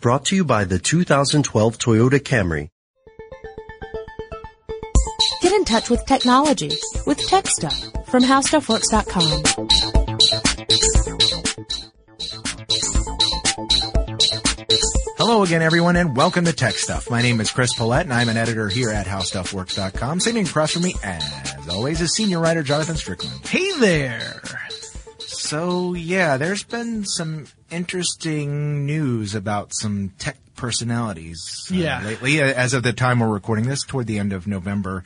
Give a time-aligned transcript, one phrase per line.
[0.00, 2.68] Brought to you by the 2012 Toyota Camry.
[5.40, 6.70] Get in touch with technology
[7.06, 9.42] with Tech Stuff from HowStuffWorks.com.
[15.16, 17.10] Hello again, everyone, and welcome to Tech Stuff.
[17.10, 20.20] My name is Chris Pollette, and I'm an editor here at HowStuffWorks.com.
[20.20, 23.46] Sitting across from me, as always, is senior writer Jonathan Strickland.
[23.46, 24.65] Hey there.
[25.46, 32.02] So, yeah, there's been some interesting news about some tech personalities uh, Yeah.
[32.04, 35.04] lately, uh, as of the time we're recording this, toward the end of November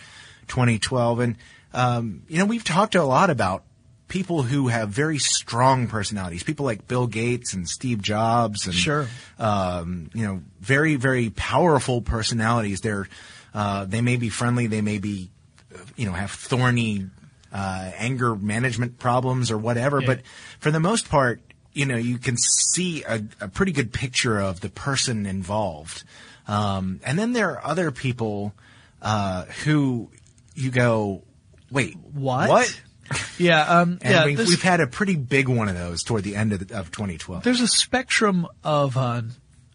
[0.48, 1.20] 2012.
[1.20, 1.36] And,
[1.74, 3.64] um, you know, we've talked a lot about
[4.08, 9.08] people who have very strong personalities, people like Bill Gates and Steve Jobs and Sure.
[9.38, 12.80] um, you know, very, very powerful personalities.
[12.80, 13.08] They're,
[13.54, 15.30] uh, they may be friendly, they may be,
[15.74, 17.06] uh, you know, have thorny,
[17.52, 20.06] uh, anger management problems or whatever, Yeah.
[20.06, 20.20] but
[20.58, 21.40] for the most part,
[21.72, 26.02] you know, you can see a, a pretty good picture of the person involved.
[26.48, 28.52] Um, and then there are other people,
[29.02, 30.10] uh, who
[30.54, 31.22] you go,
[31.70, 32.48] wait, What?
[32.48, 32.80] What?
[33.38, 34.24] Yeah, um, And yeah.
[34.24, 36.92] we've, we've had a pretty big one of those toward the end of, the, of
[36.92, 37.42] 2012.
[37.42, 39.22] there's a spectrum of uh,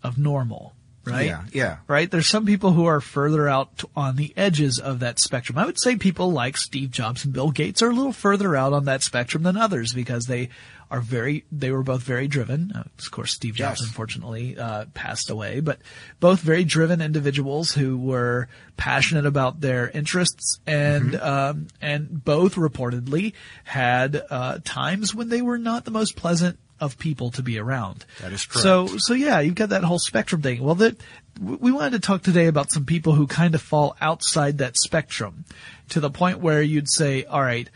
[0.03, 0.73] of normal,
[1.05, 1.25] right?
[1.27, 1.77] Yeah, yeah.
[1.87, 2.09] Right.
[2.09, 5.57] There's some people who are further out on the edges of that spectrum.
[5.57, 8.73] I would say people like Steve Jobs and Bill Gates are a little further out
[8.73, 10.49] on that spectrum than others because they
[10.91, 11.45] are very.
[11.51, 12.71] They were both very driven.
[12.75, 13.87] Uh, of course, Steve Jobs Yes.
[13.89, 15.79] unfortunately uh, passed away, but
[16.19, 21.25] both very driven individuals who were passionate about their interests and Mm-hmm.
[21.27, 23.33] um, and both reportedly
[23.63, 28.05] had uh, times when they were not the most pleasant of people to be around.
[28.21, 28.61] That is true.
[28.61, 30.63] So so yeah, you've got that whole spectrum thing.
[30.63, 30.97] Well, that
[31.39, 35.45] we wanted to talk today about some people who kind of fall outside that spectrum
[35.89, 37.69] to the point where you'd say, all right,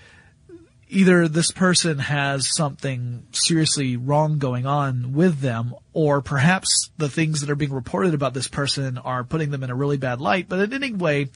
[0.89, 7.42] either this person has something seriously wrong going on with them, or perhaps the things
[7.42, 10.47] that are being reported about this person are putting them in a really bad light.
[10.50, 11.30] But in any way,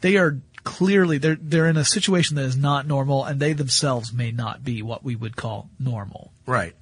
[0.00, 4.12] they are clearly they're they're in a situation that is not normal, and they themselves
[4.12, 6.30] may not be what we would call normal.
[6.46, 6.74] Right.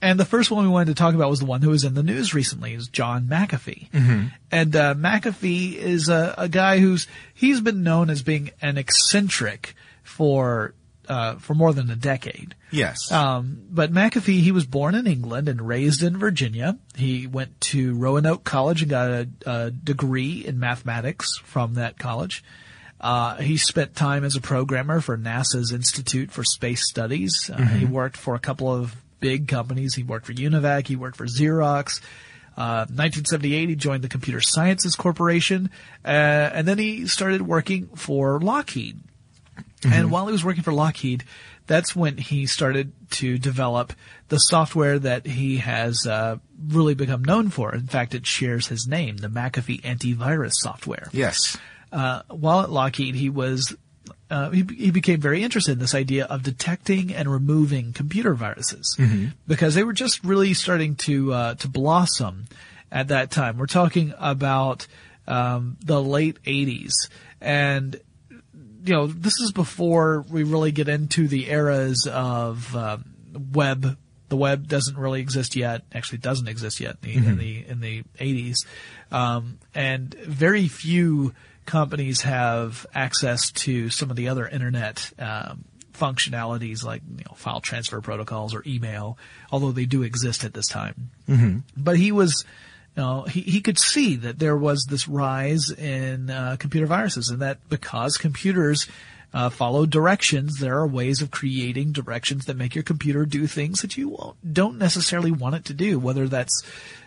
[0.00, 1.94] And the first one we wanted to talk about was the one who was in
[1.94, 3.90] the news recently, is John McAfee.
[3.90, 4.26] Mm-hmm.
[4.50, 9.74] And uh, McAfee is a, a guy who's he's been known as being an eccentric
[10.02, 10.74] for
[11.08, 12.54] uh, for more than a decade.
[12.70, 13.10] Yes.
[13.10, 16.78] Um, but McAfee, he was born in England and raised in Virginia.
[16.96, 22.44] He went to Roanoke College and got a, a degree in mathematics from that college.
[23.00, 27.48] Uh, he spent time as a programmer for NASA's Institute for Space Studies.
[27.52, 29.94] Uh, He worked for a couple of big companies.
[29.94, 30.86] He worked for Univac.
[30.88, 32.00] He worked for Xerox.
[32.56, 35.70] Uh, 1978, he joined the Computer Sciences Corporation,
[36.04, 38.98] uh, and then he started working for Lockheed.
[39.84, 41.24] And while he was working for Lockheed,
[41.66, 43.92] that's when he started to develop
[44.28, 47.74] the software that he has uh, really become known for.
[47.74, 51.08] In fact, it shares his name, the McAfee antivirus software.
[51.12, 51.56] yes.
[51.90, 53.74] Uh, while at Lockheed, he was
[54.30, 58.94] uh, he, he became very interested in this idea of detecting and removing computer viruses
[59.46, 62.46] because they were just really starting to uh, to blossom
[62.92, 63.56] at that time.
[63.56, 64.86] We're talking about
[65.26, 66.92] um, the late '80s,
[67.40, 67.98] and
[68.88, 73.04] you know this is before we really get into the eras of um,
[73.52, 73.98] web.
[74.28, 75.82] The web doesn't really exist yet.
[75.92, 78.56] Actually, it doesn't exist yet in the in the, in the 80s,
[79.10, 81.34] um, and very few
[81.66, 87.60] companies have access to some of the other internet um, functionalities like you know file
[87.60, 89.18] transfer protocols or email,
[89.50, 91.10] although they do exist at this time.
[91.28, 91.58] Mm-hmm.
[91.76, 92.44] But he was,
[93.24, 97.58] he he could see that there was this rise in uh, computer viruses, and that
[97.68, 98.88] because computers
[99.32, 103.82] uh, follow directions, there are ways of creating directions that make your computer do things
[103.82, 106.64] that you don't necessarily want it to do, whether that's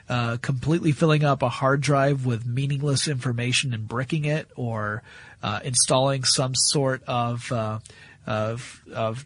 [0.07, 5.03] uh, completely filling up a hard drive with meaningless information and bricking it, or
[5.43, 7.79] uh, installing some sort of uh,
[8.25, 9.25] of, of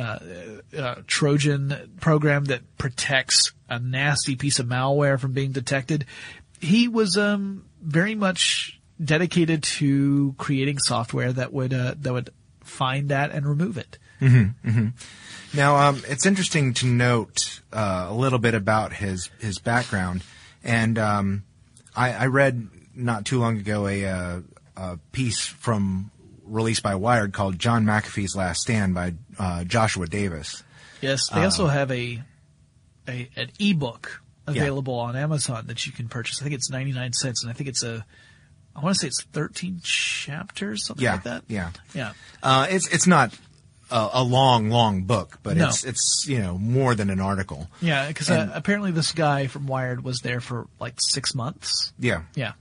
[0.00, 0.18] uh,
[0.76, 6.06] uh, Trojan program that protects a nasty piece of malware from being detected.
[6.60, 12.30] He was um, very much dedicated to creating software that would uh, that would
[12.60, 13.98] find that and remove it.
[15.52, 20.22] Now, um, it's interesting to note uh, a little bit about his his background,
[20.62, 21.44] and um,
[21.96, 24.40] I, I read not too long ago a, uh,
[24.76, 26.10] a piece from
[26.50, 30.62] released by Wired called "John McAfee's Last Stand" by uh, Joshua Davis.
[31.00, 32.22] Yes, they also have a,
[33.08, 34.54] a an ebook Yeah.
[34.62, 36.40] available on Amazon that you can purchase.
[36.40, 38.04] I think it's ninety nine cents, and I think it's a
[38.76, 41.44] I want to say it's thirteen chapters, something Yeah, like that.
[41.48, 41.70] yeah.
[41.94, 42.12] yeah.
[42.42, 43.32] Uh, it's it's not
[43.90, 45.68] a, a long, long book, but No.
[45.68, 47.68] it's it's you know more than an article.
[47.80, 51.92] Yeah, because uh, apparently this guy from Wired was there for like six months.
[51.98, 52.22] Yeah.
[52.34, 52.52] Yeah.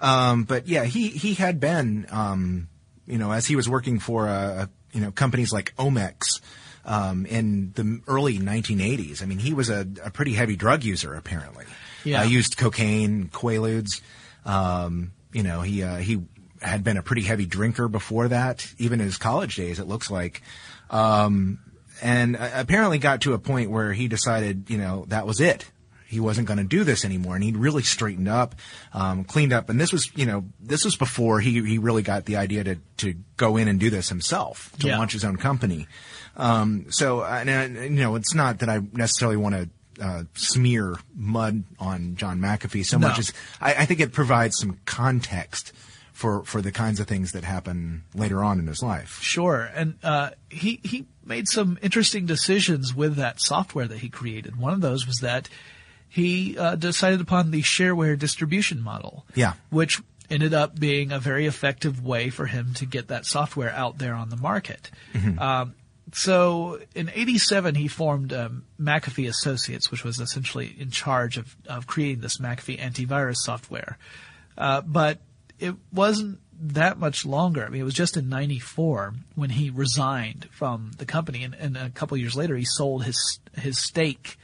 [0.00, 2.68] Um, but yeah, he he had been, um,
[3.06, 6.40] you know, as he was working for uh, you know companies like Omex
[6.84, 9.22] um, in the early 1980s.
[9.22, 11.66] I mean, he was a, a pretty heavy drug user apparently.
[12.04, 12.22] Yeah.
[12.22, 14.00] uh, used cocaine, quaaludes.
[14.44, 16.22] Um, you know, he uh, he
[16.62, 19.78] had been a pretty heavy drinker before that, even in his college days.
[19.78, 20.42] It looks like.
[20.90, 21.60] Um,
[22.02, 25.70] and uh, apparently got to a point where he decided, you know, that was it.
[26.10, 28.56] He wasn't going to do this anymore, and he really straightened up,
[28.92, 29.70] um, cleaned up.
[29.70, 32.76] And this was, you know, this was before he he really got the idea to
[32.98, 34.98] to go in and do this himself, to Yeah.
[34.98, 35.86] launch his own company.
[36.36, 39.68] Um, so, and, you know, it's not that I necessarily want to.
[40.00, 43.08] Uh, smear mud on John McAfee so No.
[43.08, 45.74] much as I, I think it provides some context
[46.14, 49.18] for for the kinds of things that happen later on in his life.
[49.20, 54.56] Sure, and uh, he he made some interesting decisions with that software that he created.
[54.56, 55.50] One of those was that
[56.10, 59.24] he uh, decided upon the shareware distribution model.
[59.34, 59.54] Yeah.
[59.70, 63.98] which ended up being a very effective way for him to get that software out
[63.98, 64.90] there on the market.
[65.38, 65.74] Um,
[66.12, 71.86] so in '87, he formed um, McAfee Associates, which was essentially in charge of, of
[71.86, 73.98] creating this McAfee antivirus software.
[74.58, 75.18] Uh, but
[75.58, 77.64] it wasn't that much longer.
[77.64, 81.76] I mean, it was just in '94 when he resigned from the company, and, and
[81.76, 84.36] a couple years later, he sold his his stake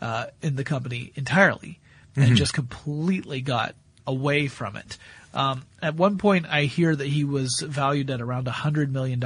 [0.00, 1.78] uh, in the company entirely
[2.16, 3.74] and just completely got
[4.06, 4.98] away from it.
[5.34, 9.22] Um, at one point, I hear that he was valued at around $100 million.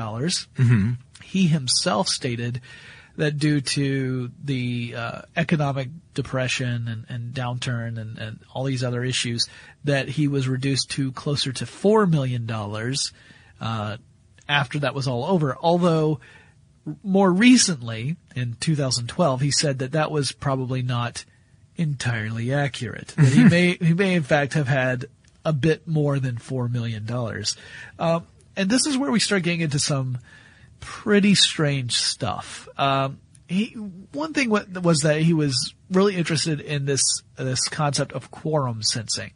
[1.22, 2.60] He himself stated
[3.16, 9.04] that due to the uh, economic depression and, and downturn and, and all these other
[9.04, 9.48] issues,
[9.84, 12.50] that he was reduced to closer to $4 million
[13.60, 13.96] uh,
[14.48, 15.56] after that was all over.
[15.60, 16.20] Although
[17.02, 21.25] more recently, in 2012, he said that that was probably not
[21.76, 23.08] entirely accurate.
[23.17, 25.06] That he may he may in fact have had
[25.44, 27.56] a bit more than four million dollars.
[27.99, 28.26] Um,
[28.56, 30.19] and this is where we start getting into some
[30.81, 32.69] pretty strange stuff.
[32.76, 33.19] Um,
[33.49, 33.69] he
[34.12, 37.02] one thing wa- was that he was really interested in this
[37.37, 39.32] this concept of quorum sensing.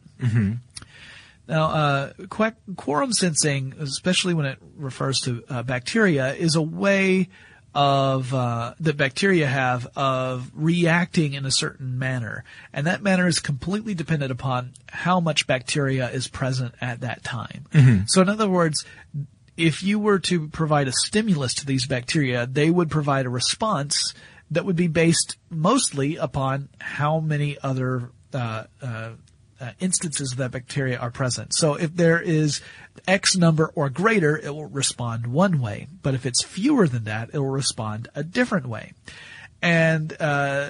[1.47, 7.29] Now, uh, qu- quorum sensing, especially when it refers to uh, bacteria, is a way
[7.73, 13.39] of uh, that bacteria have of reacting in a certain manner, and that manner is
[13.39, 17.65] completely dependent upon how much bacteria is present at that time.
[18.07, 18.83] So, in other words,
[19.55, 24.13] if you were to provide a stimulus to these bacteria, they would provide a response
[24.51, 29.09] that would be based mostly upon how many other uh, uh,
[29.59, 31.53] uh, instances of that bacteria are present.
[31.53, 32.61] So if there is
[33.07, 35.87] X number or greater, it will respond one way.
[36.01, 38.93] But if it's fewer than that, it will respond a different way.
[39.61, 40.69] And uh,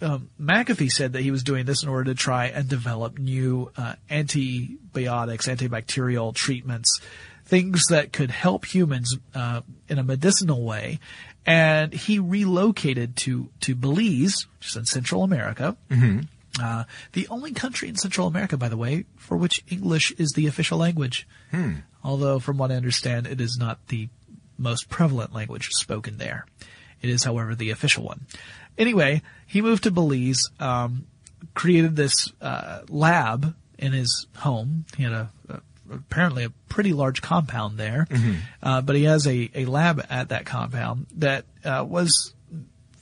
[0.00, 3.70] um, McAfee said that he was doing this in order to try and develop new
[3.76, 7.00] uh, antibiotics, antibacterial treatments,
[7.44, 10.98] things that could help humans uh, in a medicinal way.
[11.46, 15.76] And he relocated to to Belize, which is in Central America.
[16.62, 20.46] Uh, the only country in Central America, by the way, for which English is the
[20.46, 21.26] official language.
[22.04, 24.08] Although, from what I understand, it is not the
[24.56, 26.46] most prevalent language spoken there.
[27.02, 28.26] It is, however, the official one.
[28.78, 31.06] Anyway, he moved to Belize, um,
[31.54, 34.84] created this uh, lab in his home.
[34.96, 38.06] He had a, a apparently a pretty large compound there,
[38.62, 42.32] uh, but he has a, a lab at that compound that uh, was,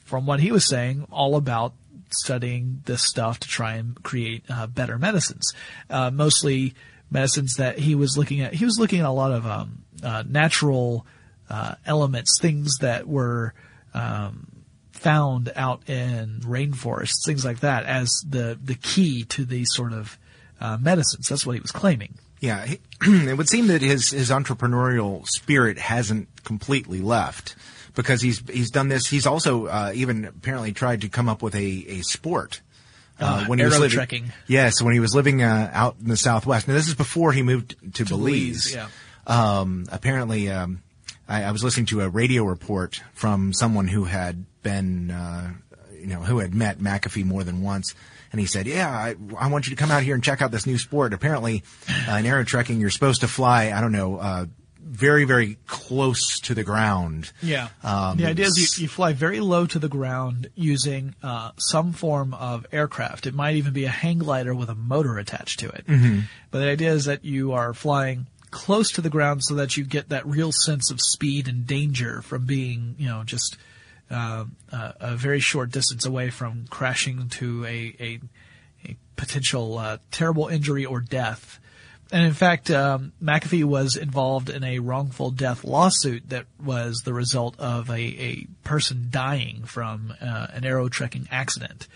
[0.04, 1.74] from what he was saying, all about
[2.14, 5.52] studying this stuff to try and create uh, better medicines.
[5.90, 6.74] Uh, mostly
[7.10, 8.54] medicines that he was looking at.
[8.54, 11.06] He was looking at a lot of um, uh, natural
[11.50, 13.54] uh, elements, things that were
[13.94, 14.46] um,
[14.92, 20.18] found out in rainforests, things like that, as the the key to these sort of
[20.60, 21.28] uh, medicines.
[21.28, 22.14] That's what he was claiming.
[22.40, 22.66] Yeah,
[23.02, 27.54] it would seem that his his entrepreneurial spirit hasn't completely left
[27.94, 29.06] because he's he's done this.
[29.06, 32.60] He's also uh, even apparently tried to come up with a a sport.
[33.20, 34.32] Ah, when he was living, trekking.
[34.48, 36.66] yes, when he was living uh, out in the Southwest.
[36.66, 38.72] Now this is before he moved to, Belize.
[38.72, 38.88] Belize, yeah.
[39.26, 40.82] Um, apparently, um,
[41.28, 45.52] I, I was listening to a radio report from someone who had been, uh,
[46.00, 47.94] you know, who had met McAfee more than once.
[48.32, 50.50] And he said, yeah, I, I want you to come out here and check out
[50.50, 51.12] this new sport.
[51.12, 51.62] Apparently,
[52.08, 54.46] uh, in aero trekking, you're supposed to fly, I don't know, uh,
[54.92, 57.32] very, very close to the ground.
[57.42, 57.68] Yeah.
[57.82, 61.92] Um, the idea is you, you fly very low to the ground using uh, some
[61.92, 63.26] form of aircraft.
[63.26, 65.86] It might even be a hang glider with a motor attached to it.
[65.86, 66.20] Mm-hmm.
[66.50, 69.84] But the idea is that you are flying close to the ground so that you
[69.84, 73.56] get that real sense of speed and danger from being, you know, just
[74.10, 78.20] uh, uh, a very short distance away from crashing to a, a,
[78.86, 81.58] a potential uh, terrible injury or death.
[82.12, 87.14] And in fact, um, McAfee was involved in a wrongful death lawsuit that was the
[87.14, 91.88] result of a, a person dying from uh, an aero trekking accident.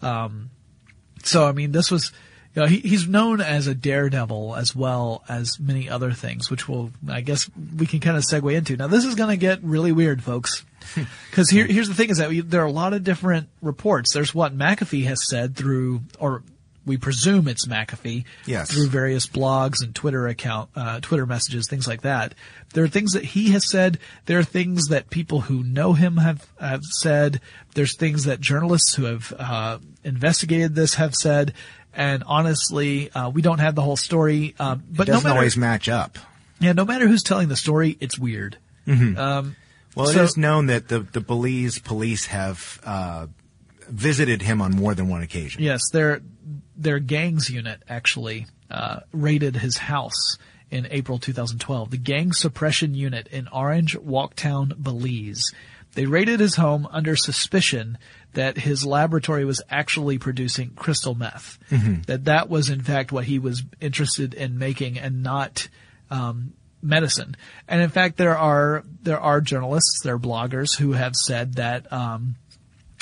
[0.00, 0.48] Um,
[1.22, 2.12] so, I mean, this was,
[2.54, 6.66] you know, he, he's known as a daredevil as well as many other things, which
[6.66, 8.74] will, I guess, we can kind of segue into.
[8.74, 10.64] Now, this is going to get really weird, folks.
[11.30, 14.12] Because here, here's the thing: is that we, there are a lot of different reports.
[14.14, 16.42] There's what McAfee has said through, or
[16.86, 18.70] we presume it's McAfee Yes.
[18.72, 22.34] through various blogs and Twitter account, uh, Twitter messages, things like that.
[22.74, 23.98] There are things that he has said.
[24.26, 27.40] There are things that people who know him have, have said.
[27.74, 31.52] There's things that journalists who have uh, investigated this have said.
[31.94, 34.54] And honestly, uh, we don't have the whole story.
[34.58, 36.18] Um, It but no doesn't matter, always match up.
[36.60, 38.56] yeah, no matter who's telling the story, it's weird.
[38.86, 39.56] Um,
[39.94, 43.26] Well, So- it is known that the the Belize police have uh,
[43.88, 45.62] visited him on more than one occasion.
[45.62, 46.20] Yes, their
[46.78, 50.38] their gangs unit actually uh, raided his house
[50.70, 51.90] in April 2012.
[51.90, 55.52] The gang suppression unit in Orange Walk Town, Belize.
[55.94, 57.98] They raided his home under suspicion
[58.34, 61.58] that his laboratory was actually producing crystal meth.
[62.06, 65.68] That that was in fact what he was interested in making and not
[66.10, 67.36] um, medicine.
[67.66, 71.90] And in fact, there are there are journalists, there are bloggers who have said that
[71.92, 72.36] um,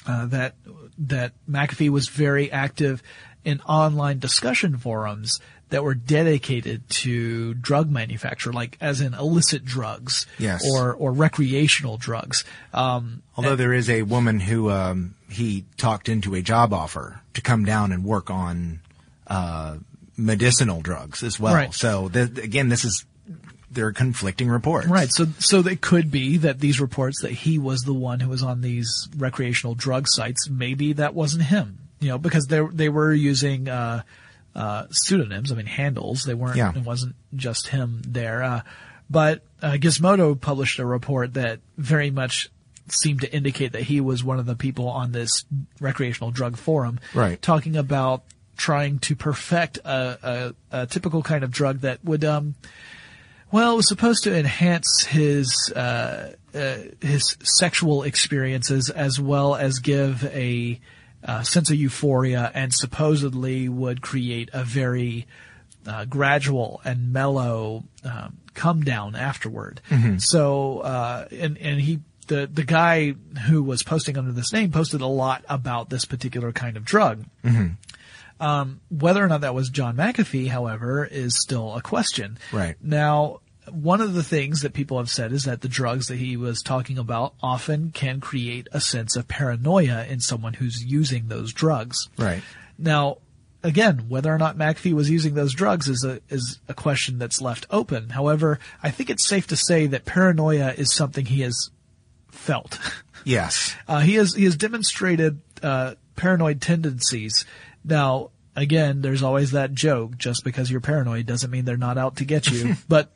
[0.06, 0.54] uh, that
[0.99, 3.02] that McAfee was very active
[3.46, 10.26] in online discussion forums that were dedicated to drug manufacture, like as in illicit drugs,
[10.38, 10.62] Yes.
[10.70, 12.44] or or recreational drugs.
[12.74, 17.40] Um, Although there is a woman who um, he talked into a job offer to
[17.40, 18.80] come down and work on
[19.26, 19.76] uh,
[20.16, 21.54] medicinal drugs as well.
[21.54, 21.74] Right.
[21.74, 23.04] So th- again, this is
[23.70, 24.86] there are conflicting reports.
[24.88, 25.12] Right.
[25.12, 28.42] So, so it could be that these reports that he was the one who was
[28.42, 30.48] on these recreational drug sites.
[30.48, 31.78] Maybe that wasn't him.
[32.00, 34.02] You know, because they they were using uh,
[34.54, 35.52] uh, pseudonyms.
[35.52, 36.22] I mean, handles.
[36.24, 36.56] They weren't.
[36.56, 36.72] Yeah.
[36.74, 38.42] It wasn't just him there.
[38.42, 38.60] Uh,
[39.08, 42.50] but uh, Gizmodo published a report that very much
[42.88, 45.44] seemed to indicate that he was one of the people on this
[45.80, 47.40] recreational drug forum, Right.
[47.40, 48.22] Talking about
[48.56, 52.54] trying to perfect a, a, a typical kind of drug that would um,
[53.52, 59.78] well, it was supposed to enhance his uh, uh, his sexual experiences as well as
[59.78, 60.80] give a
[61.26, 65.26] uh, sense of euphoria, and supposedly would create a very
[65.87, 69.80] uh, gradual and mellow um, come down afterward.
[70.18, 73.14] So, uh, and and he the the guy
[73.47, 77.25] who was posting under this name posted a lot about this particular kind of drug.
[78.38, 82.37] Um, whether or not that was John McAfee, however, is still a question.
[82.52, 82.76] Right.
[82.83, 86.37] Now, one of the things that people have said is that the drugs that he
[86.37, 91.52] was talking about often can create a sense of paranoia in someone who's using those
[91.52, 92.08] drugs.
[92.18, 92.42] Right.
[92.78, 93.18] Now,
[93.62, 97.40] again, whether or not McAfee was using those drugs is a is a question that's
[97.40, 98.11] left open.
[98.11, 101.70] However, I think it's safe to say that paranoia is something he has
[102.30, 102.78] felt.
[103.26, 103.75] Yes.
[103.88, 107.44] Uh, he has he has demonstrated uh, paranoid tendencies.
[107.85, 112.18] Now, again, there's always that joke: just because you're paranoid doesn't mean they're not out
[112.18, 112.76] to get you.
[112.88, 113.11] but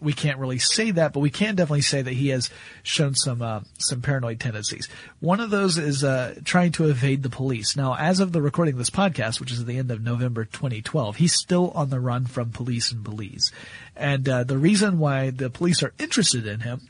[0.00, 1.12] we can't really say that.
[1.12, 2.50] But we can definitely say that he has
[2.82, 4.88] shown some uh, some paranoid tendencies.
[5.20, 7.76] One of those is uh, trying to evade the police.
[7.76, 10.44] Now, as of the recording of this podcast, which is at the end of November
[10.44, 13.50] 2012, he's still on the run from police in Belize,
[13.96, 16.80] and uh, the reason why the police are interested in him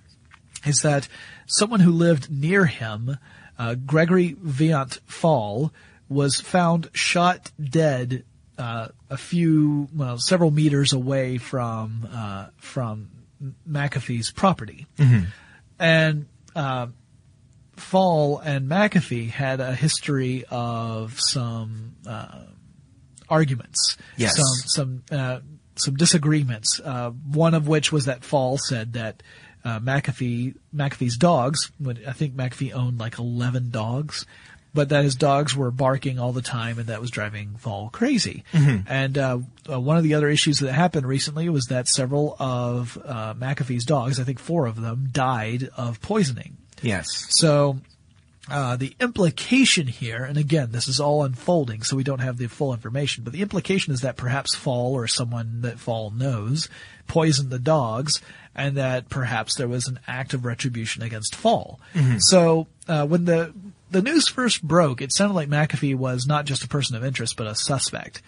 [0.66, 1.08] is that
[1.46, 3.16] someone who lived near him,
[3.58, 5.72] uh, Gregory Viant Faull,
[6.08, 8.24] was found shot dead
[8.60, 13.08] uh, a few, well, several meters away from uh, from
[13.68, 14.86] McAfee's property,
[15.78, 16.88] and uh,
[17.76, 22.42] Faull and McAfee had a history of some uh,
[23.28, 24.36] arguments, Yes.
[24.36, 25.40] some some uh,
[25.76, 26.80] some disagreements.
[26.84, 29.22] Uh, one of which was that Faull said that
[29.64, 31.70] uh, McAfee McAfee's dogs,
[32.06, 34.26] I think McAfee owned like eleven dogs,
[34.72, 38.44] but that his dogs were barking all the time, and that was driving Faull crazy.
[38.86, 39.38] And uh,
[39.70, 43.84] uh, one of the other issues that happened recently was that several of uh, McAfee's
[43.84, 46.56] dogs, I think four of them, died of poisoning.
[46.82, 47.26] Yes.
[47.30, 47.78] So
[48.50, 52.46] uh, the implication here, and again, this is all unfolding, so we don't have the
[52.46, 56.68] full information, but the implication is that perhaps Faull or someone that Faull knows
[57.06, 58.20] poisoned the dogs,
[58.54, 61.80] and that perhaps there was an act of retribution against Faull.
[62.18, 63.52] So uh, when the
[63.90, 67.36] the news first broke, it sounded like McAfee was not just a person of interest,
[67.36, 68.22] but a suspect.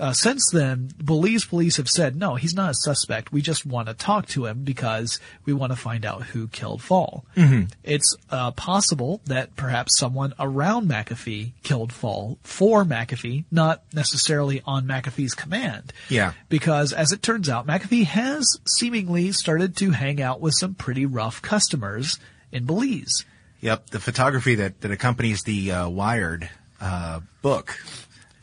[0.00, 3.32] Uh, since then, Belize police have said, no, he's not a suspect.
[3.32, 6.82] We just want to talk to him because we want to find out who killed
[6.82, 7.24] Faull.
[7.36, 7.64] Mm-hmm.
[7.82, 14.86] It's uh, possible that perhaps someone around McAfee killed Faull for McAfee, not necessarily on
[14.86, 15.92] McAfee's command.
[16.08, 16.32] Yeah.
[16.48, 21.06] Because as it turns out, McAfee has seemingly started to hang out with some pretty
[21.06, 22.20] rough customers
[22.52, 23.24] in Belize.
[23.60, 26.48] Yep, the photography that, that accompanies the uh, Wired
[26.80, 27.76] uh, book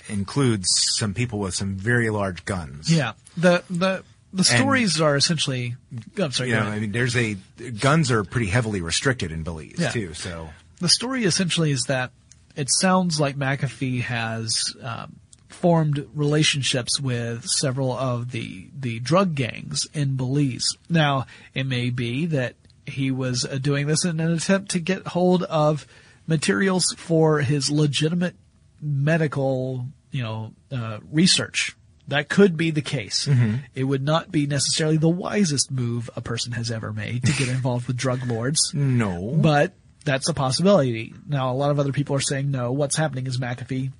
[0.09, 0.67] includes
[0.97, 2.93] some people with some very large guns.
[2.93, 3.13] Yeah.
[3.37, 4.03] The the
[4.33, 5.75] the stories are essentially.
[6.17, 6.49] I'm sorry.
[6.49, 6.77] You go know, ahead.
[6.77, 7.37] I mean, there's a
[7.79, 9.89] guns are pretty heavily restricted in Belize Yeah.
[9.89, 10.13] too.
[10.13, 12.11] So the story essentially is that
[12.55, 15.15] it sounds like McAfee has um,
[15.47, 20.75] formed relationships with several of the the drug gangs in Belize.
[20.89, 22.55] Now, it may be that
[22.87, 25.85] he was uh, doing this in an attempt to get hold of
[26.27, 28.35] materials for his legitimate
[28.81, 31.75] medical, you know, uh, research.
[32.07, 33.27] That could be the case.
[33.73, 37.47] It would not be necessarily the wisest move a person has ever made to get
[37.47, 38.71] involved with drug lords.
[38.75, 39.73] no, But
[40.03, 41.15] that's a possibility.
[41.27, 42.71] Now, a lot of other people are saying no.
[42.71, 43.91] What's happening is McAfee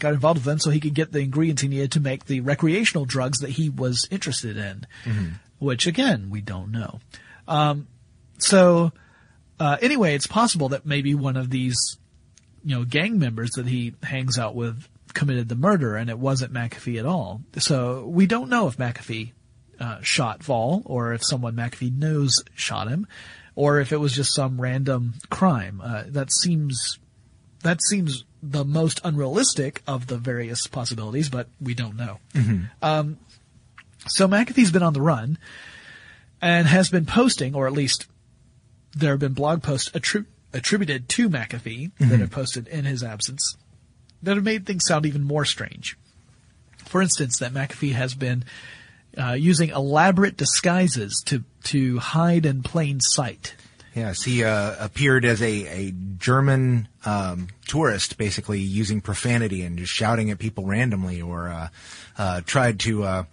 [0.00, 2.40] got involved with them so he could get the ingredients he needed to make the
[2.40, 4.84] recreational drugs that he was interested in,
[5.60, 6.98] which again, we don't know.
[7.46, 7.86] Um,
[8.38, 8.92] so,
[9.58, 11.98] uh, anyway, it's possible that maybe one of these,
[12.64, 16.52] you know, gang members that he hangs out with committed the murder and it wasn't
[16.52, 17.40] McAfee at all.
[17.58, 19.32] So we don't know if McAfee
[19.80, 23.06] uh, shot Faull or if someone McAfee knows shot him
[23.54, 25.80] or if it was just some random crime.
[25.82, 26.98] Uh, that seems
[27.62, 32.18] that seems the most unrealistic of the various possibilities, but we don't know.
[32.82, 33.18] Um,
[34.06, 35.38] so McAfee's been on the run
[36.40, 38.06] and has been posting, or at least
[38.96, 43.56] there have been blog posts attri- attributed to McAfee that have posted in his absence
[44.22, 45.96] that have made things sound even more strange.
[46.78, 48.44] For instance, that McAfee has been
[49.16, 53.54] uh, using elaborate disguises to to hide in plain sight.
[53.94, 59.92] yes, he uh, appeared as a a German um, tourist, basically using profanity and just
[59.92, 61.68] shouting at people randomly, or uh,
[62.18, 63.26] uh, tried to.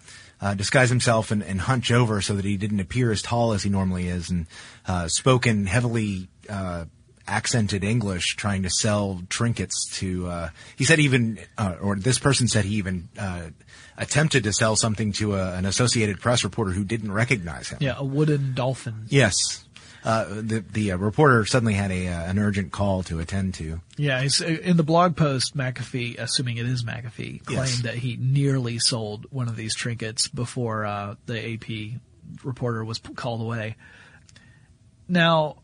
[0.44, 3.62] Uh, disguise himself and, and hunch over so that he didn't appear as tall as
[3.62, 4.46] he normally is, and
[4.86, 6.84] uh, spoke in heavily uh,
[7.26, 10.28] accented English, trying to sell trinkets to.
[10.28, 13.48] Uh, he said even, uh, or this person said he even uh,
[13.96, 17.78] attempted to sell something to a, an Associated Press reporter who didn't recognize him.
[17.80, 19.06] Yeah, a wooden dolphin.
[19.08, 19.63] Yes.
[20.04, 23.80] Uh, the the uh, reporter suddenly had a uh, an urgent call to attend to.
[23.96, 27.82] Yeah, he's, uh, in the blog post, McAfee, assuming it is McAfee, claimed Yes.
[27.82, 31.98] that he nearly sold one of these trinkets before uh, the AP
[32.44, 33.76] reporter was p- called away.
[35.08, 35.56] Now,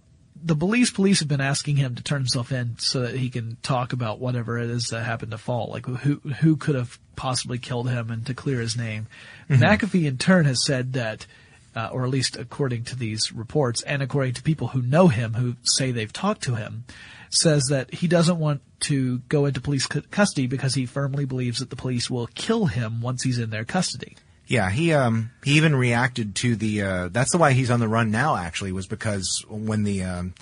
[0.42, 3.58] the Belize police have been asking him to turn himself in so that he can
[3.62, 7.58] talk about whatever it is that happened to Faull, like who who could have possibly
[7.58, 9.06] killed him, and to clear his name.
[9.50, 11.26] McAfee, in turn, has said that.
[11.74, 15.34] Uh, or at least according to these reports and according to people who know him
[15.34, 16.84] who say they've talked to him,
[17.30, 21.60] says that he doesn't want to go into police cu- custody because he firmly believes
[21.60, 24.16] that the police will kill him once he's in their custody.
[24.50, 27.86] Yeah, he um he even reacted to the uh, that's the why he's on the
[27.86, 28.34] run now.
[28.34, 30.34] Actually, was because when the um,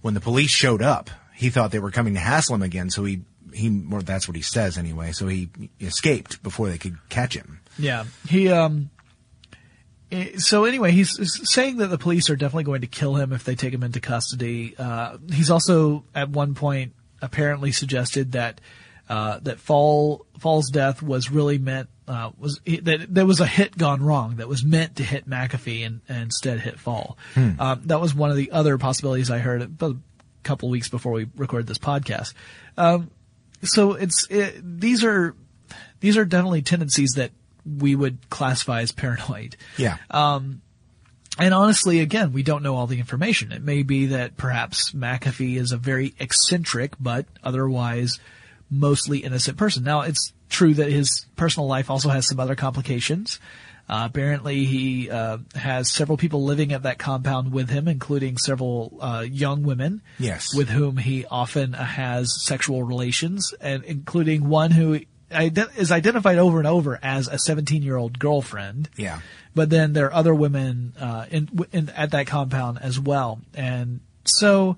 [0.00, 2.88] when the police showed up, he thought they were coming to hassle him again.
[2.88, 5.10] So he he or that's what he says anyway.
[5.10, 5.48] So he
[5.80, 7.58] escaped before they could catch him.
[7.76, 8.90] Yeah, he um.
[10.10, 11.10] Eh, So anyway, he's
[11.50, 14.00] saying that the police are definitely going to kill him if they take him into
[14.00, 14.74] custody.
[14.78, 18.60] Uh, he's also at one point apparently suggested that
[19.08, 23.76] uh, that Faull Faull's death was really meant uh, was that there was a hit
[23.76, 27.16] gone wrong that was meant to hit McAfee and, and instead hit Faull.
[27.36, 29.96] Um, that was one of the other possibilities I heard a
[30.42, 32.34] couple weeks before we recorded this podcast.
[32.76, 33.10] Um,
[33.62, 35.34] so it's it, these are
[36.00, 37.30] these are definitely tendencies that
[37.76, 39.56] we would classify as paranoid.
[39.76, 39.98] Yeah.
[40.10, 40.62] Um,
[41.38, 43.52] and honestly, again, we don't know all the information.
[43.52, 48.18] It may be that perhaps McAfee is a very eccentric, but otherwise
[48.70, 49.84] mostly innocent person.
[49.84, 53.38] Now, it's true that his personal life also has some other complications.
[53.88, 58.98] Uh, apparently, he uh, has several people living at that compound with him, including several
[59.00, 60.02] uh, young women.
[60.18, 60.54] Yes.
[60.54, 66.66] With whom he often has sexual relations, and including one who is identified over and
[66.66, 68.88] over as a 17-year-old girlfriend.
[68.96, 69.20] Yeah.
[69.54, 74.00] But then there are other women uh, in, in at that compound as well, and
[74.24, 74.76] so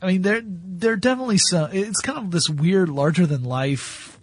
[0.00, 1.70] I mean, there there definitely some.
[1.72, 4.18] It's kind of this weird, larger than life,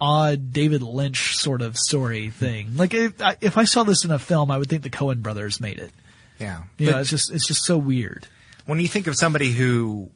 [0.00, 2.76] odd David Lynch sort of story thing.
[2.76, 5.22] Like if I, if I saw this in a film, I would think the Coen
[5.22, 5.92] brothers made it.
[6.38, 6.64] Yeah.
[6.78, 8.26] You know, it's just it's just so weird.
[8.66, 10.10] when you think of somebody who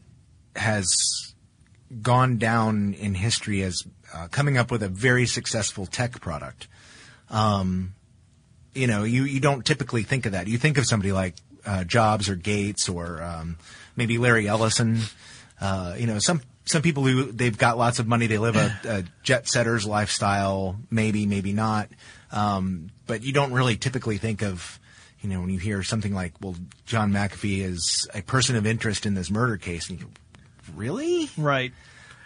[0.57, 0.93] has
[2.03, 3.83] gone down in history as
[4.15, 6.69] uh, coming up with a very successful tech product.
[7.31, 7.95] Um,
[8.75, 10.47] you know, you, you don't typically think of that.
[10.47, 11.35] You think of somebody like
[11.67, 13.57] uh, Jobs or Gates or um,
[13.97, 15.01] maybe Larry Ellison.
[15.61, 18.79] Uh, you know, some some people who they've got lots of money, they live a,
[18.85, 21.89] a jet setter's lifestyle, maybe, maybe not.
[22.33, 24.79] Um, but you don't really typically think of,
[25.21, 26.55] you know, when you hear something like, well,
[26.87, 30.11] John McAfee is a person of interest in this murder case, and you
[30.77, 31.29] really?
[31.37, 31.73] Right.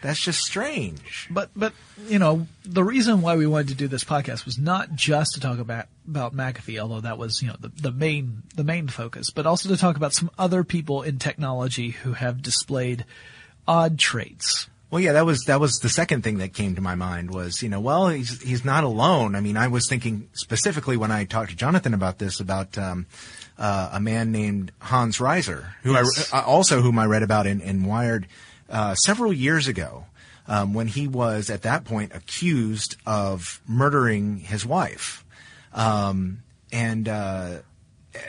[0.05, 1.29] That's just strange.
[1.31, 1.73] But but
[2.09, 5.41] you know the reason why we wanted to do this podcast was not just to
[5.41, 9.31] talk about about McAfee, although that was you know the, the main the main focus,
[9.31, 13.07] but also to talk about some other people in technology who have displayed
[13.67, 14.69] odd traits.
[14.91, 17.63] Well, yeah, that was that was the second thing that came to my mind was
[17.63, 19.35] you know well he's he's not alone.
[19.35, 23.07] I mean, I was thinking specifically when I talked to Jonathan about this about um,
[23.57, 26.31] uh, a man named Hans Reiser, who Yes.
[26.31, 28.27] I uh, also whom I read about in, in Wired
[28.75, 30.05] uh, several years ago.
[30.47, 35.25] Um, when he was at that point accused of murdering his wife,
[35.73, 37.61] um, and uh,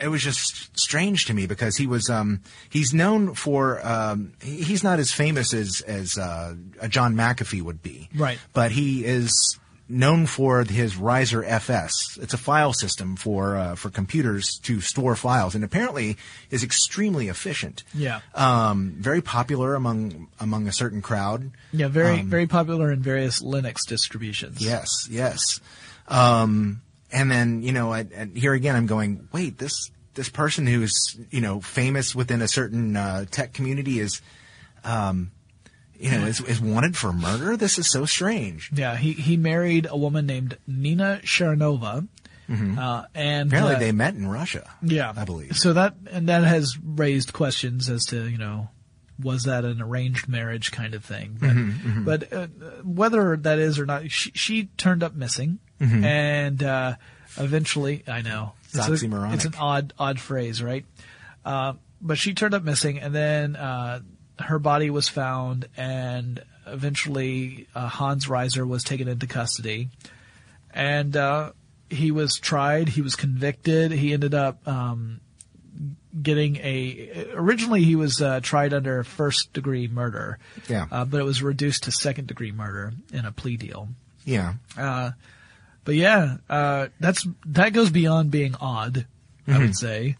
[0.00, 4.82] it was just strange to me because he was um, he's known for um, he's
[4.82, 8.38] not as famous as as uh, a John McAfee would be, Right.
[8.54, 11.90] But he is known for his ReiserFS.
[12.20, 16.16] It's a file system for uh, for computers to store files, and apparently
[16.50, 17.84] is extremely efficient.
[17.94, 18.20] Yeah.
[18.34, 21.50] um, very popular among among a certain crowd.
[21.72, 24.60] Yeah, very Um, very popular in various Linux distributions.
[24.64, 25.60] Yes, yes.
[26.08, 29.28] Um, and then you know, and, and here again, I'm going.
[29.32, 30.92] Wait, this this person who's
[31.30, 34.20] you know famous within a certain uh, tech community is,
[34.84, 35.30] um,
[36.00, 37.56] you know, is, is wanted for murder.
[37.56, 38.70] This is so strange.
[38.72, 42.06] Yeah, he he married a woman named Nina Sharanova,
[42.48, 44.70] uh, and Apparently, uh, they met in Russia.
[44.82, 45.56] Yeah, I believe.
[45.56, 48.68] So that and that has raised questions as to you know
[49.22, 51.38] was that an arranged marriage kind of thing?
[51.40, 52.46] But, Mm-hmm, but uh,
[52.84, 56.04] whether that is or not, she, she turned up missing, Mm-hmm.
[56.04, 56.96] and uh,
[57.38, 59.34] eventually, I know It's a- oxymoronic.
[59.34, 60.84] it's an odd odd phrase, right?
[61.46, 64.00] Uh, but she turned up missing, and then uh,
[64.38, 69.88] her body was found, and eventually uh, Hans Reiser was taken into custody,
[70.72, 71.52] and uh,
[71.90, 72.88] he was tried.
[72.88, 73.92] He was convicted.
[73.92, 75.20] He ended up um,
[76.20, 77.28] getting a.
[77.34, 80.86] Originally, he was uh, tried under first degree murder, Yeah.
[80.90, 83.88] uh, but it was reduced to second degree murder in a plea deal.
[84.24, 84.54] Yeah.
[84.76, 85.12] Uh,
[85.84, 89.06] but yeah, uh, that's that goes beyond being odd,
[89.46, 89.60] I Mm-hmm.
[89.62, 90.16] would say.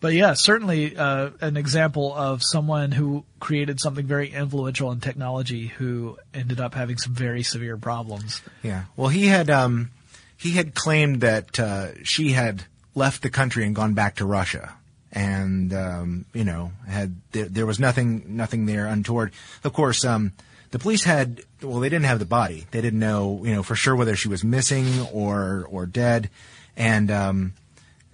[0.00, 5.66] But yeah, certainly uh, an example of someone who created something very influential in technology
[5.66, 8.40] who ended up having some very severe problems.
[8.62, 8.84] Yeah.
[8.96, 9.90] Well, he had um,
[10.36, 14.74] he had claimed that uh, she had left the country and gone back to Russia,
[15.10, 19.32] and um, you know had there, there was nothing nothing there untoward.
[19.64, 20.32] Of course, um,
[20.70, 22.66] the police had well, they didn't have the body.
[22.70, 26.30] They didn't know you know for sure whether she was missing or or dead,
[26.76, 27.54] and um,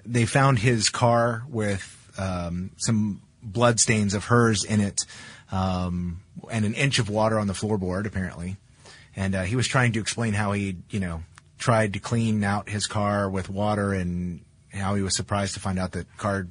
[0.07, 5.01] they found his car with um, some blood stains of hers in it,
[5.53, 8.57] um, and an inch of water on the floorboard apparently
[9.17, 11.23] and uh, he was trying to explain how he, you know,
[11.59, 14.41] tried to clean out his car with water, and
[14.73, 16.47] how he was surprised to find out that car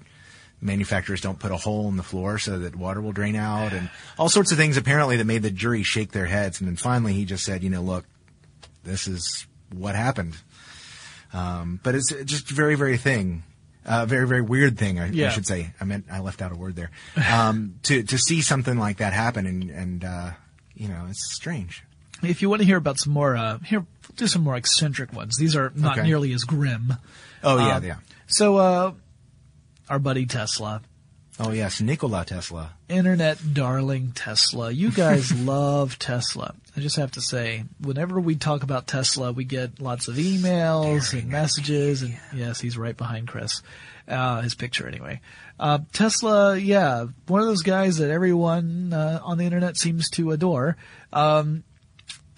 [0.61, 3.89] manufacturers don't put a hole in the floor so that water will drain out, and
[4.17, 6.61] all sorts of things apparently that made the jury shake their heads.
[6.61, 8.05] And then finally, he just said, you know, look,
[8.83, 10.35] this is what happened.
[11.33, 13.43] Um, but it's just a very, very thing.
[13.85, 15.73] Uh, very, very weird thing, I, I should say.
[15.81, 16.89] I meant I left out a word there.
[17.29, 20.31] Um, to to see something like that happen, and and uh,
[20.73, 21.83] you know, it's strange.
[22.21, 25.11] If you want to hear about some more, uh, here, we'll do some more eccentric
[25.11, 25.35] ones.
[25.37, 26.07] These are not Okay.
[26.07, 26.93] nearly as grim.
[27.43, 27.95] Oh yeah, Um, yeah.
[28.27, 28.93] So, uh,
[29.89, 30.81] our buddy Tesla,
[31.39, 32.73] Oh yes, Nikola Tesla.
[32.89, 34.69] internet darling Tesla.
[34.71, 36.53] You guys love Tesla.
[36.77, 41.13] I just have to say, whenever we talk about Tesla, we get lots of emails
[41.13, 42.01] and messages.
[42.03, 43.61] And yes, he's right behind Chris.
[44.07, 45.21] Uh, his picture anyway.
[45.59, 50.31] Uh, Tesla, yeah, one of those guys that everyone uh, on the internet seems to
[50.31, 50.77] adore.
[51.13, 51.63] Um,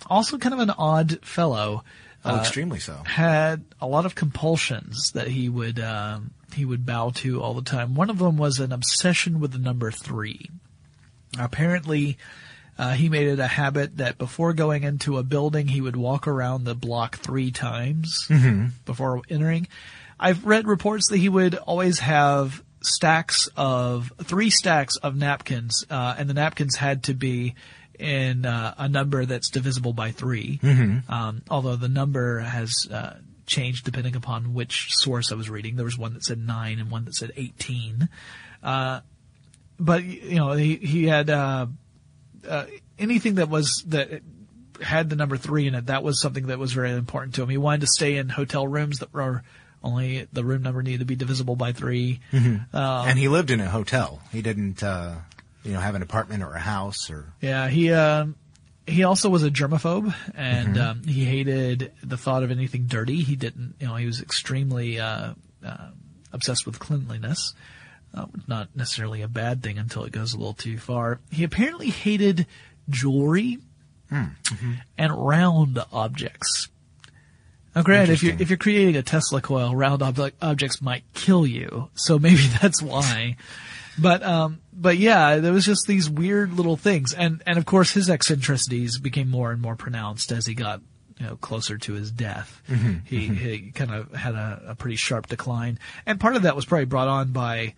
[0.08, 1.84] also, kind of an odd fellow.
[2.26, 2.96] Oh, Uh, extremely so.
[3.06, 7.62] had a lot of compulsions that he would um, he would bow to all the
[7.62, 7.94] time.
[7.96, 10.50] One of them was an obsession with the number three.
[11.38, 12.18] Apparently,
[12.78, 16.28] uh, he made it a habit that before going into a building, he would walk
[16.28, 18.28] around the block three times
[18.86, 19.68] before entering.
[20.20, 26.16] I've read reports that he would always have stacks of three stacks of napkins, uh,
[26.18, 27.56] and the napkins had to be
[28.00, 30.60] in uh, a number that's divisible by 3
[31.10, 33.14] Um, although the number has uh,
[33.46, 35.76] changed depending upon which source I was reading.
[35.76, 38.10] There was one that said nine and one that said eighteen.
[38.64, 39.02] Uh,
[39.80, 41.68] but you know, he he had uh,
[42.48, 42.66] uh,
[42.98, 44.22] anything that was that
[44.82, 47.50] had the number three in it, that was something that was very important to him.
[47.50, 49.44] He wanted to stay in hotel rooms that were
[49.84, 52.20] only the room number needed to be divisible by 3
[53.08, 54.20] and he lived in a hotel.
[54.32, 55.18] He didn't, uh,
[55.65, 57.34] you know, have an apartment or a house or.
[57.41, 58.36] Yeah, he um,
[58.88, 63.21] he also was a germaphobe, and um, he hated the thought of anything dirty.
[63.23, 65.34] He didn't, you know, he was extremely uh,
[65.65, 65.88] uh,
[66.32, 67.54] obsessed with cleanliness.
[68.13, 71.19] Uh, not necessarily a bad thing until it goes a little too far.
[71.32, 72.45] He apparently hated
[72.89, 73.58] jewelry
[74.97, 76.69] and round objects.
[77.75, 81.45] Now, granted, if you're if you're creating a Tesla coil, round ob- objects might kill
[81.45, 81.89] you.
[81.95, 83.36] So maybe that's why.
[83.98, 87.92] But um, but yeah, there was just these weird little things, and and of course
[87.92, 90.82] his eccentricities became more and more pronounced as he got
[91.18, 92.62] you know closer to his death.
[93.06, 96.66] He he kind of had a, a pretty sharp decline, and part of that was
[96.66, 97.76] probably brought on by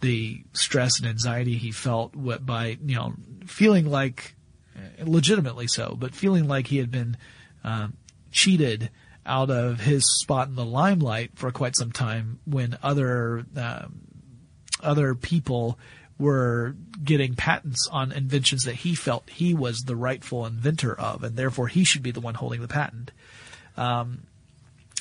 [0.00, 3.14] the stress and anxiety he felt what by you know
[3.46, 4.34] feeling like
[4.76, 7.16] uh, legitimately so, but feeling like he had been
[7.64, 7.96] um,
[8.30, 8.90] cheated
[9.26, 14.00] out of his spot in the limelight for quite some time when other um,
[14.82, 15.78] other people
[16.18, 21.36] were getting patents on inventions that he felt he was the rightful inventor of, and
[21.36, 23.12] therefore he should be the one holding the patent.
[23.76, 24.22] Um,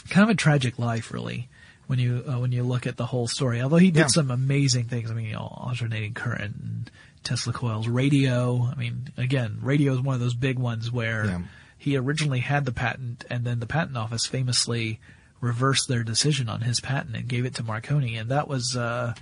[0.09, 1.49] kind of a tragic life, really,
[1.87, 3.61] when you uh, when you look at the whole story.
[3.61, 4.07] Although he did Yeah.
[4.07, 5.09] some amazing things.
[5.09, 6.91] I mean, you know, alternating current and
[7.23, 8.63] Tesla coils, radio.
[8.71, 11.39] I mean, again, radio is one of those big ones where Yeah.
[11.79, 14.99] he originally had the patent, and then the patent office famously
[15.41, 19.13] reversed their decision on his patent and gave it to Marconi, and that was uh,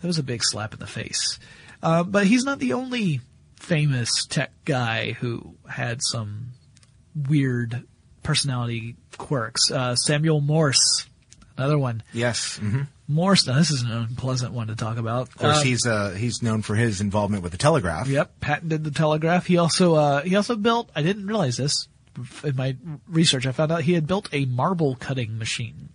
[0.00, 1.38] that was a big slap in the face.
[1.82, 3.20] Uh, but he's not the only
[3.56, 6.48] famous tech guy who had some
[7.28, 7.84] weird
[8.22, 9.70] personality quirks.
[9.70, 11.06] Uh, Samuel Morse,
[11.56, 12.02] another one.
[12.12, 12.58] Yes.
[12.58, 15.22] hmm Morse, now this is an unpleasant one to talk about.
[15.22, 18.06] Of course, Uh, he's uh, he's known for his involvement with the telegraph.
[18.06, 19.46] Yep, patented the telegraph.
[19.46, 20.90] He also uh, he also built.
[20.94, 21.88] I didn't realize this
[22.44, 22.76] in my
[23.08, 23.46] research.
[23.46, 25.88] I found out he had built a marble cutting machine,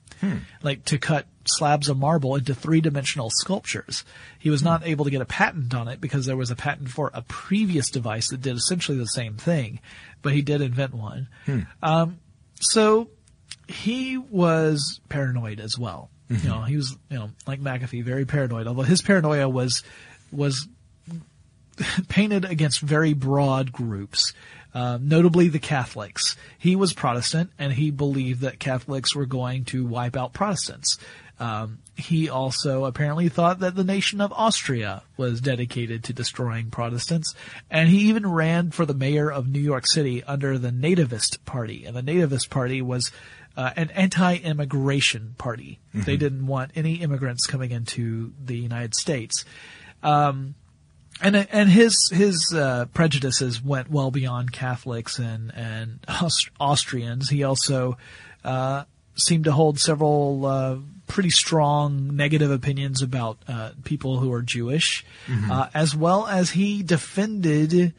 [0.61, 4.03] like to cut slabs of marble into three dimensional sculptures.
[4.39, 6.89] He was not able to get a patent on it because there was a patent
[6.89, 9.79] for a previous device that did essentially the same thing,
[10.21, 11.27] but he did invent one.
[11.83, 12.19] Um,
[12.59, 13.09] so
[13.67, 16.09] he was paranoid as well.
[16.43, 18.65] You know, he was, you know, like McAfee, very paranoid.
[18.65, 19.83] Although his paranoia was
[20.31, 20.67] was
[22.09, 24.33] painted against very broad groups,
[24.73, 26.35] uh, notably the Catholics.
[26.57, 30.97] He was Protestant, and he believed that Catholics were going to wipe out Protestants.
[31.39, 37.35] Um, he also apparently thought that the nation of Austria was dedicated to destroying Protestants,
[37.69, 41.85] and he even ran for the mayor of New York City under the Nativist Party.
[41.85, 43.11] And the Nativist Party was
[43.57, 45.79] uh, an anti-immigration party.
[45.93, 49.45] They didn't want any immigrants coming into the United States
[51.21, 57.29] and and his his uh, prejudices went well beyond Catholics and and Aust- Austrians.
[57.29, 57.97] He also
[58.43, 58.83] uh,
[59.15, 65.05] seemed to hold several uh, pretty strong negative opinions about uh, people who are Jewish,
[65.51, 67.93] uh, as well as he defended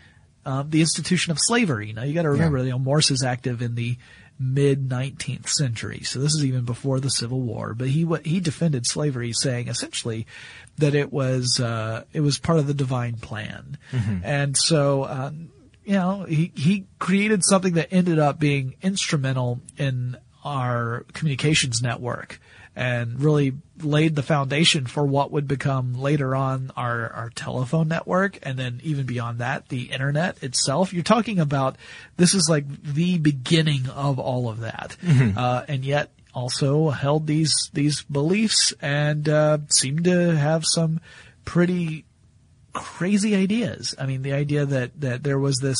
[0.44, 1.92] uh, the institution of slavery.
[1.92, 2.64] Now you got to remember, Yeah.
[2.64, 3.96] you know, Morse is active in the
[4.38, 7.72] mid 19th century, so this is even before the Civil War.
[7.74, 10.26] But he he defended slavery, saying essentially
[10.78, 13.78] that it was uh, it was part of the divine plan,
[14.24, 15.02] and so.
[15.04, 15.30] Uh,
[15.88, 22.40] you know, he, he created something that ended up being instrumental in our communications network
[22.76, 28.38] and really laid the foundation for what would become later on our, our telephone network
[28.42, 30.92] and then even beyond that, the internet itself.
[30.92, 31.76] You're talking about
[32.16, 34.96] this is like the beginning of all of that.
[35.36, 41.00] Uh, and yet also held these, these beliefs and, uh, seemed to have some
[41.46, 42.04] pretty
[42.74, 43.94] crazy ideas.
[43.98, 45.78] I mean, the idea that, that there was this,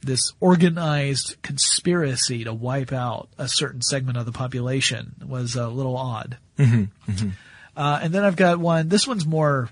[0.00, 5.96] this organized conspiracy to wipe out a certain segment of the population was a little
[5.96, 6.38] odd.
[7.76, 9.70] Uh, and then I've got one, this one's more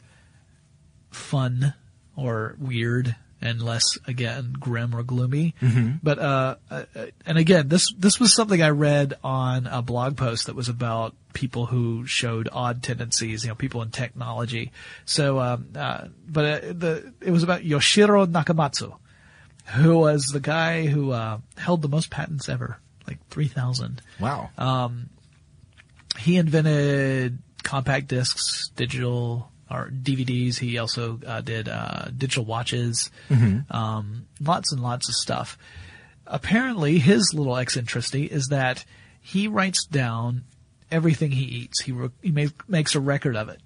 [1.11, 1.75] fun
[2.17, 5.55] or weird and less, again, grim or gloomy.
[6.03, 6.85] But, uh, uh,
[7.27, 11.15] and again, this, this was something I read on a blog post that was about
[11.35, 14.73] people who showed odd tendencies, you know, people in technology.
[15.05, 18.97] So, um, uh, but uh, the, it was about Yoshiro Nakamatsu,
[19.75, 24.51] who was the guy who, uh, held the most patents ever, like 3,000 Wow.
[26.19, 30.59] he invented compact discs, digital or DVDs.
[30.59, 33.11] He also uh, did uh, digital watches,
[33.71, 35.59] um, lots and lots of stuff.
[36.27, 38.85] Apparently, his little eccentricity is that
[39.21, 40.45] he writes down
[40.91, 41.83] everything he eats.
[41.83, 43.61] He re- he make, makes a record of it,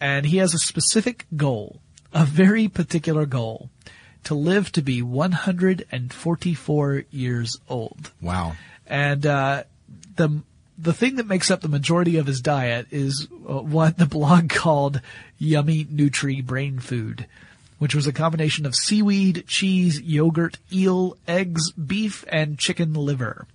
[0.00, 1.80] and he has a specific goal,
[2.12, 3.70] a very particular goal,
[4.24, 8.10] to live to be 144 years old.
[8.20, 8.54] Wow.
[8.86, 9.64] And uh,
[10.16, 10.42] the
[10.76, 14.48] the thing that makes up the majority of his diet is uh, what the blog
[14.50, 15.00] called
[15.38, 17.26] "yummy nutri brain food,"
[17.78, 23.46] which was a combination of seaweed, cheese, yogurt, eel, eggs, beef, and chicken liver.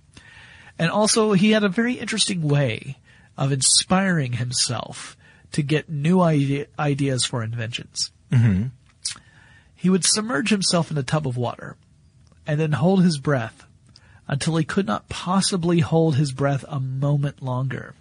[0.78, 2.96] And also, he had a very interesting way
[3.36, 5.16] of inspiring himself
[5.52, 8.10] to get new idea, ideas for inventions.
[8.32, 8.68] Mm-hmm.
[9.80, 11.78] He would submerge himself in a tub of water
[12.46, 13.64] and then hold his breath
[14.28, 17.94] until he could not possibly hold his breath a moment longer.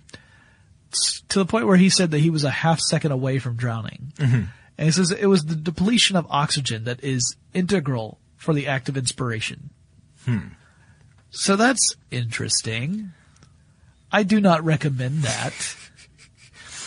[1.30, 4.12] To the point where he said that he was a half second away from drowning.
[4.18, 4.44] Mm-hmm.
[4.78, 8.90] And he says it was the depletion of oxygen that is integral for the act
[8.90, 9.70] of inspiration.
[10.26, 10.50] Hmm.
[11.30, 13.14] So that's interesting.
[14.12, 15.54] I do not recommend that.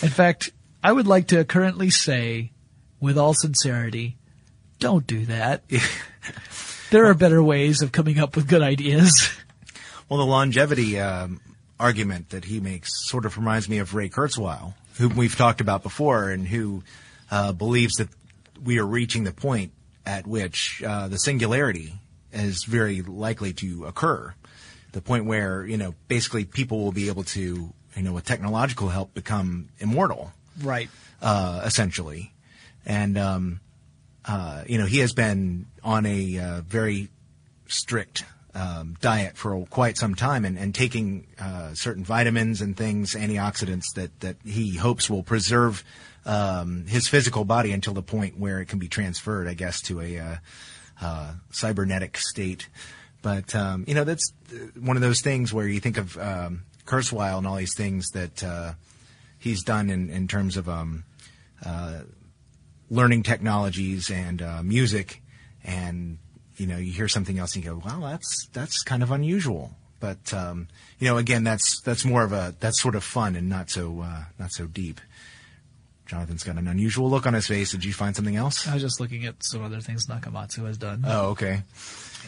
[0.03, 0.51] In fact,
[0.85, 2.51] I would like to currently say,
[3.01, 4.19] with all sincerity,
[4.83, 5.63] don't do that.
[6.91, 9.31] there are better ways of coming up with good ideas.
[10.09, 11.41] Well, the longevity um,
[11.81, 15.83] argument that he makes sort of reminds me of Ray Kurzweil, whom we've talked about
[15.83, 16.83] before, and who
[17.31, 18.09] uh, believes that
[18.63, 19.73] we are reaching the point
[20.05, 21.95] at which uh, the singularity
[22.33, 24.35] is very likely to occur.
[24.91, 28.89] The point where, you know, basically people will be able to, you know, with technological
[28.89, 30.33] help become immortal.
[30.61, 30.91] Right.
[31.23, 32.35] Uh, essentially.
[32.85, 33.61] And, um,
[34.25, 37.09] uh, you know, he has been on a uh, very
[37.67, 43.15] strict um, diet for quite some time and, and taking uh, certain vitamins and things,
[43.15, 45.85] antioxidants that, that he hopes will preserve
[46.25, 50.01] um, his physical body until the point where it can be transferred, I guess, to
[50.01, 50.37] a uh,
[51.01, 52.69] uh, cybernetic state.
[53.23, 54.33] But um, you know, that's
[54.79, 58.43] one of those things where you think of um, Kurzweil and all these things that
[58.45, 58.73] uh,
[59.39, 61.05] he's done in, in terms of um,
[61.65, 62.01] uh,
[62.93, 65.23] learning technologies and uh, music,
[65.65, 66.19] and
[66.59, 69.73] you know, you hear something else and you go, "Well, that's that's kind of unusual."
[69.99, 73.49] But um, you know, again, that's that's more of a that's sort of fun and
[73.49, 75.01] not so uh, not so deep.
[76.07, 77.71] Jonathan's got an unusual look on his face.
[77.71, 78.69] Did you find something else?
[78.69, 81.05] I was just looking at some other things Nakamatsu has done.
[81.07, 81.63] Oh, okay.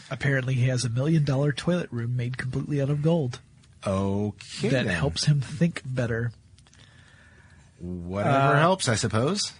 [0.09, 3.39] Apparently, he has a million dollar toilet room made completely out of gold
[3.85, 4.69] Okay.
[4.69, 4.87] that then.
[4.87, 6.31] helps him think better.
[7.77, 9.51] Whatever Uh, helps, I suppose.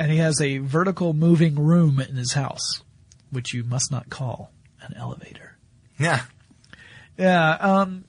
[0.00, 2.82] And he has a vertical moving room in his house,
[3.30, 5.58] which you must not call an elevator.
[5.98, 6.22] Yeah.
[7.18, 7.50] Yeah.
[7.52, 8.04] Um,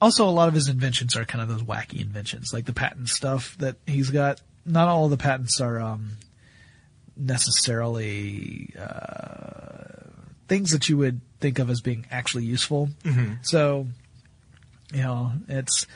[0.00, 3.08] also, a lot of his inventions are kind of those wacky inventions, like the patent
[3.08, 4.40] stuff that he's got.
[4.64, 6.12] Not all of the patents are um,
[7.16, 10.08] necessarily uh,
[10.46, 12.90] things that you would think of as being actually useful.
[13.42, 13.88] So,
[14.92, 15.88] you know, it's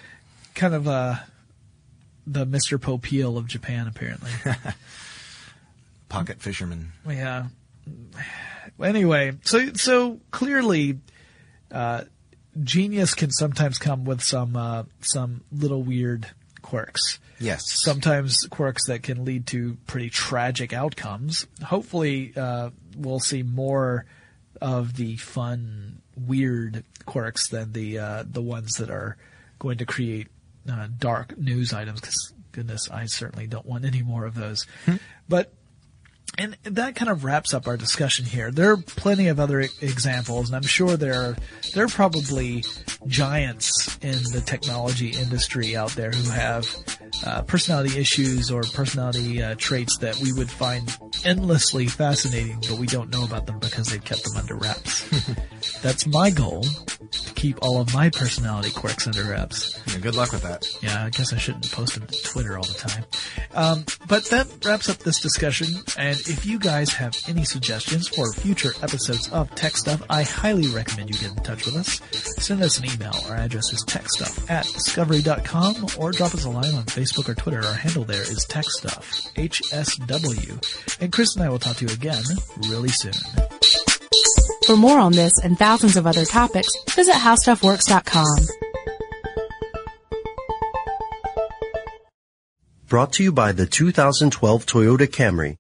[0.57, 1.15] kind of uh,
[2.27, 2.77] the Mr.
[2.79, 4.31] Popeil of Japan, apparently.
[6.09, 6.93] Pocket fisherman.
[7.09, 7.49] Yeah.
[8.83, 10.99] Anyway, so so clearly,
[11.71, 12.05] uh,
[12.63, 16.27] genius can sometimes come with some uh, some little weird
[16.63, 17.19] quirks.
[17.41, 17.63] Yes.
[17.67, 21.47] Sometimes quirks that can lead to pretty tragic outcomes.
[21.63, 24.07] Hopefully, uh, we'll see more
[24.61, 29.17] of the fun, weird quirks than the uh, the ones that are
[29.59, 30.29] going to create
[30.71, 32.01] uh, dark news items.
[32.01, 34.67] Because goodness, I certainly don't want any more of those.
[35.29, 35.53] But
[36.39, 38.51] and that kind of wraps up our discussion here.
[38.51, 41.37] There are plenty of other examples, and I'm sure there are
[41.75, 42.65] there are probably
[43.07, 46.69] giants in the technology industry out there who have
[47.27, 52.87] uh, personality issues or personality uh, traits that we would find endlessly fascinating, but we
[52.87, 55.05] don't know about them because they've kept them under wraps.
[55.83, 56.65] That's my goal
[57.35, 59.81] keep all of my personality quirks under wraps.
[59.87, 60.67] Yeah, good luck with that.
[60.83, 63.05] Yeah, I guess I shouldn't post them to Twitter all the time.
[63.55, 65.69] Um, but that wraps up this discussion.
[65.97, 70.69] And if you guys have any suggestions for future episodes of Tech Stuff, I highly
[70.69, 72.01] recommend you get in touch with us.
[72.43, 73.15] Send us an email.
[73.29, 77.65] Our address is techstuff at discovery.com or drop us a line on Facebook or Twitter.
[77.65, 81.01] Our handle there is techstuff, HSW.
[81.01, 82.25] And Chris and I will talk to you again
[82.69, 83.13] really soon.
[84.69, 88.37] For more on this and thousands of other topics, visit howstuffworks.com.
[92.87, 95.57] Brought to you by the 2012 Toyota Camry.